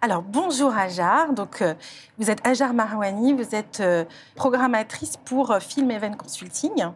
[0.00, 1.32] Alors, bonjour Ajar.
[1.32, 1.74] Donc, euh,
[2.18, 4.04] vous êtes Ajar Marwani, vous êtes euh,
[4.36, 6.86] programmatrice pour euh, Film Event Consulting,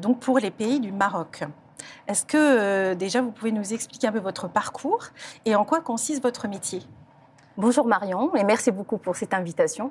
[0.00, 1.42] donc pour les pays du Maroc.
[2.06, 5.06] Est-ce que déjà vous pouvez nous expliquer un peu votre parcours
[5.44, 6.82] et en quoi consiste votre métier?
[7.56, 9.90] Bonjour Marion et merci beaucoup pour cette invitation.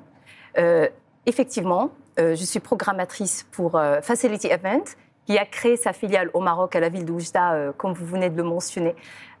[1.26, 4.82] effectivement, je suis programmatrice pour Facility Event
[5.26, 8.30] qui a créé sa filiale au Maroc, à la ville d'Oujda, euh, comme vous venez
[8.30, 8.94] de le mentionner,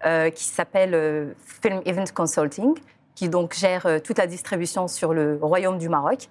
[0.04, 1.32] euh, qui s'appelle euh,
[1.62, 2.74] Film Event Consulting
[3.14, 6.28] qui donc gère toute la distribution sur le Royaume du Maroc,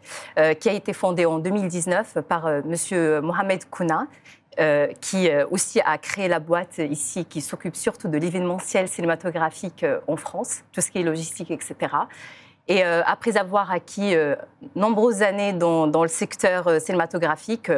[0.59, 4.05] qui a été fondée en 2019 par Monsieur Mohamed Kouna,
[5.01, 10.61] qui aussi a créé la boîte ici, qui s'occupe surtout de l'événementiel cinématographique en France,
[10.73, 11.75] tout ce qui est logistique, etc.
[12.67, 14.13] Et après avoir acquis
[14.75, 17.71] nombreuses années dans le secteur cinématographique,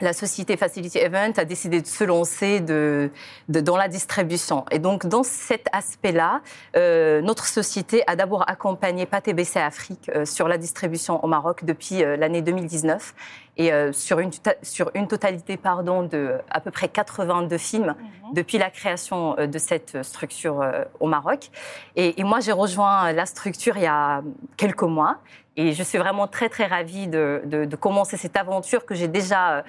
[0.00, 3.10] la société Facility Event a décidé de se lancer de,
[3.48, 4.64] dans la distribution.
[4.70, 6.40] Et donc, dans cet aspect-là,
[6.76, 12.02] euh, notre société a d'abord accompagné PATBC Afrique euh, sur la distribution au Maroc depuis
[12.02, 13.14] euh, l'année 2019
[13.56, 14.30] et sur, une,
[14.62, 18.34] sur une totalité pardon, de à peu près 82 films mhm.
[18.34, 20.64] depuis la création de cette structure
[20.98, 21.50] au Maroc.
[21.94, 24.22] Et, et moi, j'ai rejoint la structure il y a
[24.56, 25.18] quelques mois.
[25.56, 29.52] Et je suis vraiment très, très ravie de, de, commencer cette aventure que j'ai déjà
[29.52, 29.62] euh,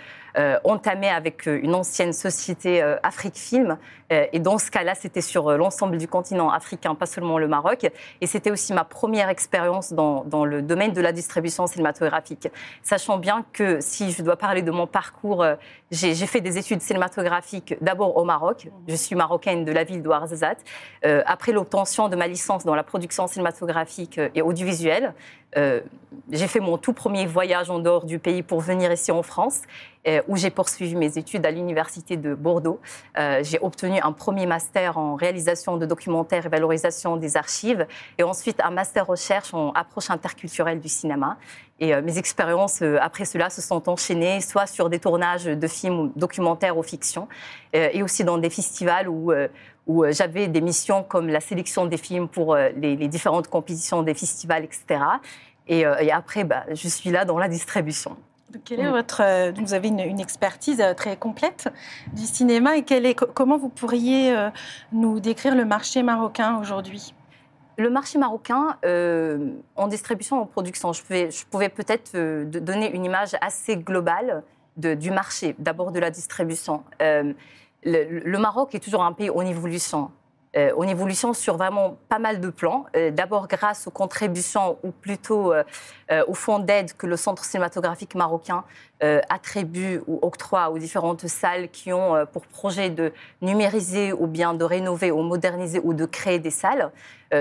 [0.63, 3.77] entamée avec euh, une ancienne société euh, Afrique Film.
[4.11, 7.89] et dans ce cas-là, c'était sur l'ensemble du continent africain, pas seulement le Maroc.
[8.21, 12.47] Et c'était aussi ma première expérience dans, dans, le domaine de la distribution cinématographique.
[12.83, 15.43] Sachant bien que si je dois parler de mon parcours,
[15.89, 18.67] j'ai fait des études cinématographiques d'abord au Maroc.
[18.87, 20.63] Je suis marocaine de la ville d'Ouarzazate.
[21.03, 25.15] après l'obtention de ma licence dans la production cinématographique et audiovisuelle,
[25.57, 25.79] euh,
[26.31, 29.61] j'ai fait mon tout premier voyage en dehors du pays pour venir ici en France,
[30.07, 32.79] euh, où j'ai poursuivi mes études à l'université de Bordeaux.
[33.17, 38.23] Euh, j'ai obtenu un premier master en réalisation de documentaires et valorisation des archives, et
[38.23, 41.37] ensuite un master recherche en approche interculturelle du cinéma.
[41.79, 46.77] Et mes expériences après cela se sont enchaînées, soit sur des tournages de films documentaires
[46.77, 47.27] ou fiction,
[47.73, 49.33] et aussi dans des festivals où
[49.87, 54.15] où j'avais des missions comme la sélection des films pour les, les différentes compétitions des
[54.15, 54.99] festivals, etc.
[55.69, 58.17] Euh, et, après, bah, je suis là dans la distribution.
[58.63, 61.67] Quelle est votre, euh, vous avez une, expertise euh, très complète
[62.13, 64.33] du cinéma et quelle est, comment vous pourriez
[64.93, 67.13] nous décrire le marché marocain aujourd'hui?
[67.77, 68.77] Le marché marocain
[69.75, 74.43] en distribution, en production, je pouvais, je pouvais peut-être donner une image assez globale
[74.77, 76.83] de, du marché, d'abord de la distribution.
[77.01, 77.33] Le,
[77.83, 80.09] le, Maroc est toujours un pays en évolution
[80.57, 82.85] euh, en évolution sur vraiment pas mal de plans.
[82.95, 85.63] Euh, d'abord grâce aux contributions, ou plutôt euh,
[86.27, 88.63] au fonds d'aide que le Centre cinématographique marocain
[89.29, 93.11] attribue ou octroie aux différentes salles qui ont pour projet de
[93.41, 96.91] numériser ou bien de rénover ou moderniser ou de créer des salles.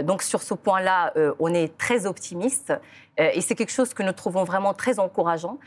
[0.03, 2.73] donc sur ce point-là, on est très optimiste.
[3.19, 5.59] et c'est quelque chose que nous trouvons vraiment très encourageant,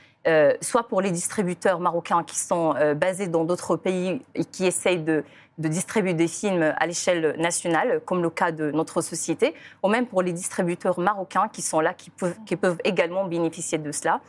[0.62, 5.24] soit pour les distributeurs marocains qui sont basés dans d'autres pays et qui essayent de
[5.58, 10.06] de distribuer des films à l'échelle nationale, comme le cas de notre société, ou même
[10.06, 14.22] pour les distributeurs marocains qui sont là, qui peuvent, qui peuvent également bénéficier de cela.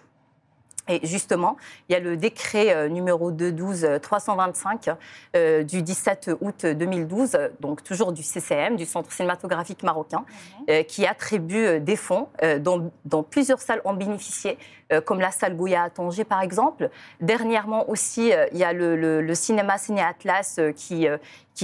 [0.88, 1.56] Et justement,
[1.88, 4.94] il y a le décret euh, numéro 212-325
[5.36, 10.24] euh, du 17 août 2012, donc toujours du CCM, du Centre cinématographique marocain,
[10.60, 10.64] mhm.
[10.70, 12.28] euh, qui attribue des fonds
[12.60, 14.58] dont, dont, plusieurs salles ont bénéficié,
[15.04, 16.90] comme la salle Goya à Tanger par exemple.
[17.20, 21.06] Dernièrement aussi, il y a le, le cinéma Ciné Atlas qui,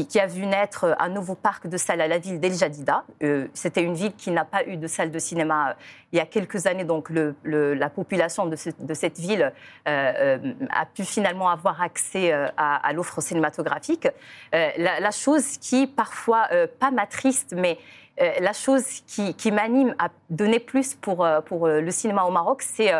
[0.03, 3.05] qui, a vu naître un nouveau parc de salles à la ville d'El Jadida.
[3.23, 5.75] Euh, c'était une ville qui n'a pas eu de salle de cinéma euh,
[6.13, 7.11] il y a quelques années, donc
[7.45, 9.53] la population de, cette ville
[9.89, 10.39] euh,
[10.71, 14.07] a pu finalement avoir accès à, l'offre cinématographique.
[14.53, 17.79] La, chose qui, parfois, pas m'attriste, mais
[18.17, 22.93] la chose qui, m'anime à donner plus pour le cinéma au Maroc, c'est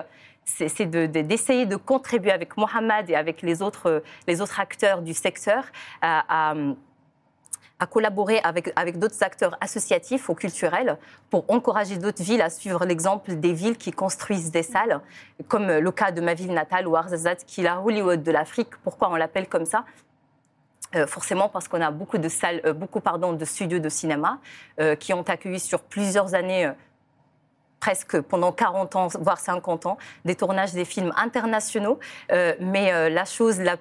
[0.45, 5.65] c'est d'essayer de, contribuer avec Mohamed et avec les autres, les autres acteurs du secteur
[6.03, 6.55] à,
[7.91, 10.97] collaborer avec, avec d'autres acteurs associatifs ou culturels
[11.29, 15.03] pour encourager d'autres villes à suivre l'exemple des villes qui construisent des salles,
[15.49, 18.71] comme le cas de ma ville natale, Ouarzazate, qui est la Hollywood de l'Afrique.
[18.83, 19.85] Pourquoi on l'appelle comme ça?
[20.95, 24.39] Euh, forcément parce qu'on a beaucoup de salles, euh, beaucoup pardon, de studios de cinéma
[24.81, 26.71] euh, qui ont accueilli sur plusieurs années
[27.85, 31.99] presque pendant 40 ans, voire 50 ans, des tournages des films internationaux.
[32.33, 33.77] Euh, mais euh, la chose la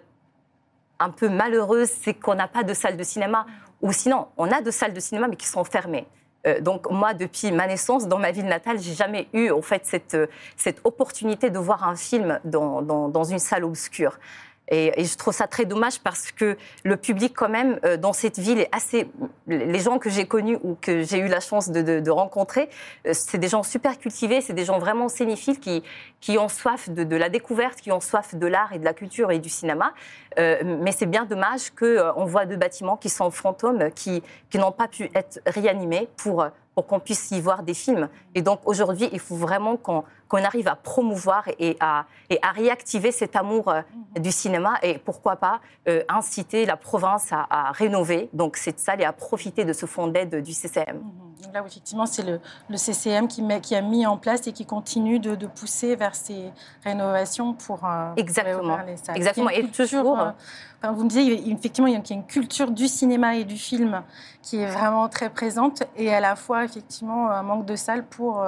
[1.00, 3.46] un peu malheureuse, c'est qu'on n'a pas de salle de cinéma.
[3.82, 6.06] Ou sinon, on a de salles de cinéma, mais qui sont fermées.
[6.46, 9.86] Euh, donc moi, depuis ma naissance, dans ma ville natale, j'ai jamais eu en fait
[9.86, 10.18] cette,
[10.58, 14.20] cette opportunité de voir un film dans, dans, dans une salle obscure.
[14.70, 18.40] Et, je trouve ça très dommage parce que le public, quand même, euh, dans cette
[18.40, 19.10] ville est assez.
[19.48, 22.70] Les gens que j'ai connus ou que j'ai eu la chance de, rencontrer,
[23.06, 25.84] euh, c'est des gens super cultivés, c'est des gens vraiment scénophiles qui,
[26.22, 29.32] qui ont soif de, la découverte, qui ont soif de l'art et de la culture
[29.32, 29.94] et du cinéma.
[30.40, 34.72] Euh, mais c'est bien dommage qu'on voit deux bâtiments qui sont fantômes, qui, qui n'ont
[34.72, 36.46] pas pu être réanimés pour
[36.76, 38.10] pour qu'on puisse y voir des films.
[38.36, 43.12] Et donc aujourd'hui, il faut vraiment qu'on arrive à promouvoir et à, et à réactiver
[43.12, 43.82] cet amour euh,
[44.20, 49.06] du cinéma et pourquoi pas euh, inciter la province à, rénover donc cette salle et
[49.06, 51.02] à profiter de ce fonds d'aide du CCM.
[51.48, 51.54] Mhm.
[51.54, 54.66] Là, effectivement, c'est le, le, CCM qui, met, qui, a mis en place et qui
[54.66, 56.52] continue de, de pousser vers ces
[56.84, 58.78] rénovations pour, euh, Exactement.
[58.86, 59.18] les salles.
[59.18, 59.50] Exactement.
[59.50, 60.18] Et toujours.
[60.84, 64.04] vous me disiez, effectivement, il y a une culture du cinéma et du film
[64.42, 68.46] qui est vraiment très présente et à la fois, effectivement, un manque de salles pour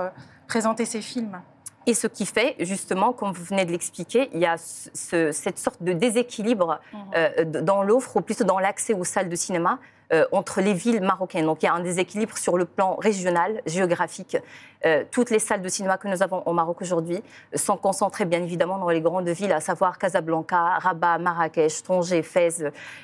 [0.48, 1.40] présenter ces films.
[1.88, 5.84] Et ce qui fait, justement, comme vous venez de l'expliquer, il y a cette sorte
[5.84, 7.00] de déséquilibre mhm.
[7.16, 9.80] euh, dans l'offre, ou plutôt dans l'accès aux salles de cinéma,
[10.14, 11.46] euh, entre les villes marocaines.
[11.46, 14.38] Donc il y a un déséquilibre sur le plan régional, géographique.
[14.86, 17.24] Euh, toutes les salles de cinéma que nous avons au Maroc aujourd'hui
[17.56, 22.64] sont concentrées bien évidemment dans les grandes villes, à savoir Casablanca, Rabat, Marrakech, Tanger, Fès,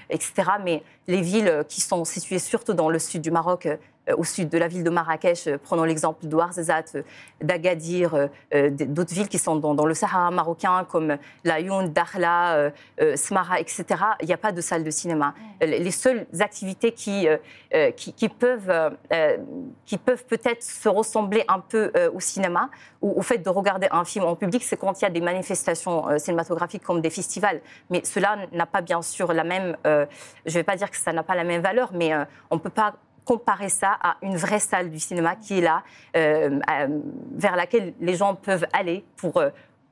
[0.09, 0.33] etc.
[0.63, 3.77] Mais les villes qui sont situées surtout dans le sud du Maroc, euh,
[4.17, 7.03] au sud de la ville de Marrakech, euh, prenons l'exemple d'Ouarzazate, euh,
[7.41, 12.71] d'Agadir, d'autres villes qui sont dans, le Sahara marocain comme La Youn, Dakhla,
[13.15, 13.85] Smara, etc.,
[14.21, 15.33] il n'y a pas de salle de cinéma.
[15.59, 17.27] Les seules activités qui,
[17.95, 18.95] qui, peuvent,
[19.85, 22.69] qui peuvent peut-être se ressembler un peu au cinéma
[23.01, 25.21] ou au fait de regarder un film en public, c'est quand il y a des
[25.21, 27.61] manifestations cinématographiques comme des festivals.
[27.89, 29.89] Mais cela n'a pas bien sûr la même, je
[30.45, 32.13] ne vais pas dire que ça n'a pas la même valeur, mais
[32.51, 32.93] on ne peut pas
[33.25, 35.83] comparer ça à une vraie salle du cinéma qui est là,
[36.15, 36.59] euh,
[37.31, 39.49] vers laquelle les gens peuvent aller pour, euh,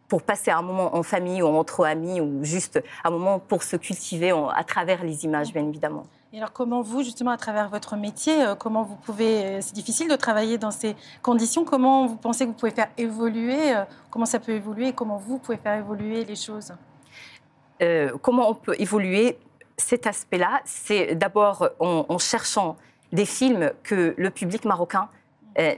[0.08, 3.76] pour passer un moment en famille ou entre amis ou juste un moment pour se
[3.76, 6.06] cultiver à travers les images, bien évidemment.
[6.32, 9.62] Et alors, comment vous, justement, à travers votre métier, euh, comment vous pouvez.
[9.62, 11.66] C'est difficile de travailler dans ces conditions.
[11.66, 13.74] Comment vous pensez que vous pouvez faire évoluer
[14.12, 16.74] Comment ça peut évoluer et comment vous pouvez faire évoluer les choses?
[18.22, 19.40] Comment on peut évoluer
[19.78, 20.60] cet aspect-là?
[20.66, 22.76] C'est d'abord en, cherchant
[23.12, 25.10] des films que le public marocain
[25.58, 25.74] euh,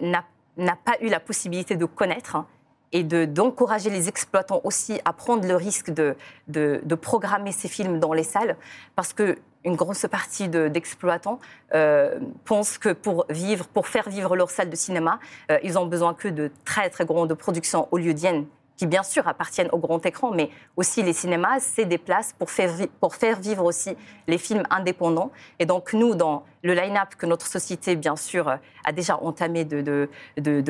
[0.57, 2.37] n'a pas eu la possibilité de connaître
[2.91, 6.15] et d'encourager les exploitants aussi à prendre le risque de,
[6.47, 8.57] de, programmer ces films dans les salles,
[8.95, 11.39] parce que une grosse partie d'exploitants
[11.73, 15.19] euh, pensent que pour vivre, pour faire vivre leur salle de cinéma,
[15.51, 18.45] euh, ils ont besoin que de très très grandes productions hollywoodiennes
[18.81, 22.49] qui bien sûr appartiennent au grand écran, mais aussi les cinémas, c'est des places pour
[22.49, 23.95] faire, vivre aussi
[24.25, 25.29] les films indépendants.
[25.59, 30.09] Et donc nous, dans le line-up que notre société, bien sûr, a déjà entamé de,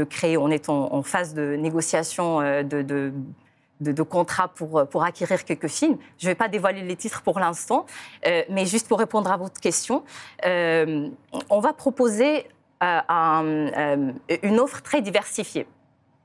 [0.09, 5.97] créer, on est en, phase de négociation euh, de, contrats pour, pour acquérir quelques films.
[6.17, 7.85] Je ne vais pas dévoiler les titres pour l'instant,
[8.27, 10.03] euh, mais juste pour répondre à votre question,
[10.45, 11.07] euh,
[11.49, 12.45] on va proposer
[12.81, 15.65] une offre très diversifiée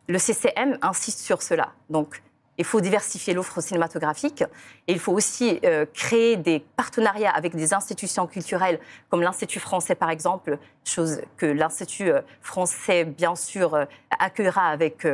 [0.09, 1.73] le CCM insiste sur cela.
[1.91, 2.23] Donc,
[2.59, 4.43] il faut diversifier l'offre cinématographique
[4.87, 8.81] et il faut aussi euh, créer des partenariats avec des institutions culturelles
[9.11, 13.85] comme l'Institut français par exemple, chose que l'Institut euh, français bien sûr euh,
[14.19, 15.07] accueillera avec,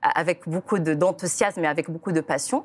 [0.00, 2.64] avec beaucoup d'enthousiasme et avec beaucoup de passion.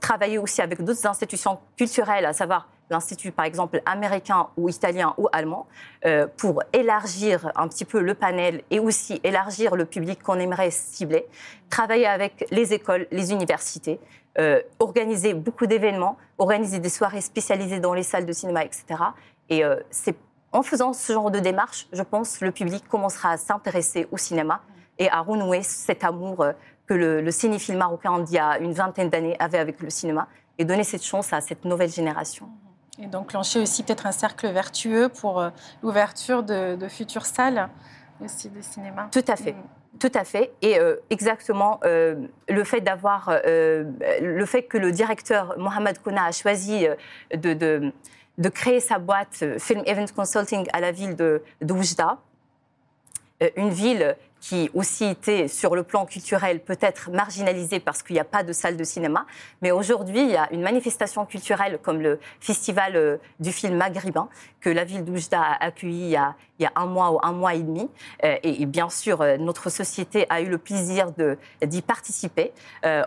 [0.00, 5.28] travailler aussi avec d'autres institutions culturelles, à savoir l'Institut, par exemple, américain ou italien ou
[5.32, 5.66] allemand,
[6.04, 10.70] euh, pour élargir un petit peu le panel et aussi élargir le public qu'on aimerait
[10.70, 11.26] cibler,
[11.68, 14.00] travailler avec les écoles, les universités,
[14.38, 18.84] euh, organiser beaucoup d'événements, organiser des soirées spécialisées dans les salles de cinéma, etc.
[19.48, 20.16] Et euh, c'est
[20.52, 24.62] en faisant ce genre de démarche, je pense, le public commencera à s'intéresser au cinéma
[24.98, 26.46] et à renouer cet amour
[26.86, 30.28] que le, le cinéphile marocain d'il y a une vingtaine d'années avait avec le cinéma
[30.58, 32.48] et donner cette chance à cette nouvelle génération.
[32.98, 35.50] Et donc, clencher aussi peut-être un cercle vertueux pour euh,
[35.82, 37.68] l'ouverture de, futures salles
[38.24, 39.08] aussi de cinéma.
[39.12, 39.52] Tout à fait.
[39.52, 39.98] Mm.
[39.98, 40.52] Tout à fait.
[40.62, 46.32] Et euh, exactement, euh, le fait d'avoir, le fait que le directeur Mohamed Kouna a
[46.32, 46.86] choisi
[47.32, 47.92] de, de,
[48.36, 52.18] de, créer sa boîte Film Event Consulting à la ville de, d'Oujda,
[53.56, 58.24] une ville qui aussi était sur le plan culturel peut-être marginalisé parce qu'il n'y a
[58.24, 59.26] pas de salle de cinéma.
[59.62, 64.28] Mais aujourd'hui, il y a une manifestation culturelle comme le festival euh, du film maghrébin
[64.60, 66.16] que la ville d'Oujda a accueilli
[66.58, 67.88] il y a, un mois ou un mois et demi.
[68.24, 71.12] Euh, et, bien sûr, euh, notre société a eu le plaisir
[71.62, 72.52] d'y participer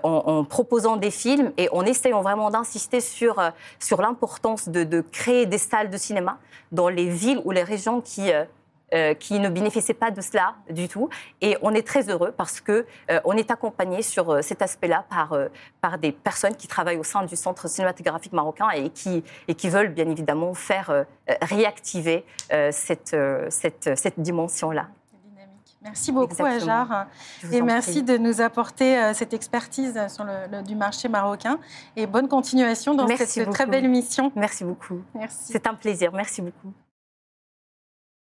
[0.04, 3.42] en, proposant des films et en essayant vraiment d'insister sur,
[3.80, 6.38] sur l'importance de, créer des salles de cinéma
[6.72, 8.32] dans les villes ou les régions qui
[9.19, 11.10] qui ne bénéficiaient pas de cela du tout.
[11.41, 15.05] Et on est très heureux parce que euh, on est accompagné sur euh, cet aspect-là
[15.10, 15.38] par,
[15.81, 19.69] par des personnes qui travaillent au sein du Centre cinématographique marocain et qui, et qui
[19.69, 21.05] veulent bien évidemment faire
[21.41, 22.25] réactiver
[22.72, 23.15] cette,
[23.50, 24.88] cette, cette dimension-là.
[25.81, 27.08] Merci beaucoup, Ajar.
[27.51, 31.60] Et merci de nous apporter cette expertise sur le, du marché marocain.
[31.96, 34.31] Et bonne continuation dans cette très belle mission.
[34.36, 35.01] Merci beaucoup.
[35.15, 35.53] Merci.
[35.53, 36.12] C'est un plaisir.
[36.13, 36.74] Merci beaucoup.